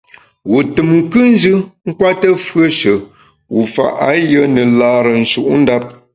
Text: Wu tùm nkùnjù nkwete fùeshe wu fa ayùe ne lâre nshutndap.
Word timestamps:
Wu 0.49 0.59
tùm 0.73 0.89
nkùnjù 0.99 1.53
nkwete 1.87 2.27
fùeshe 2.45 2.93
wu 3.53 3.61
fa 3.73 3.85
ayùe 4.09 4.43
ne 4.55 4.63
lâre 4.77 5.11
nshutndap. 5.21 5.83